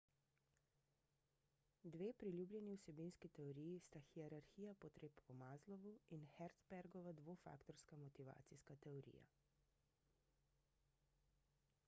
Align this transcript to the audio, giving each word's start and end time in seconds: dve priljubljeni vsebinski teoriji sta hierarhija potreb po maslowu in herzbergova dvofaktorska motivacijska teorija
dve 1.95 2.05
priljubljeni 2.21 2.71
vsebinski 2.77 3.29
teoriji 3.39 3.75
sta 3.87 3.99
hierarhija 4.07 4.73
potreb 4.85 5.13
po 5.27 5.35
maslowu 5.43 5.91
in 6.17 6.25
herzbergova 6.37 7.13
dvofaktorska 7.21 7.99
motivacijska 8.07 8.79
teorija 8.87 9.27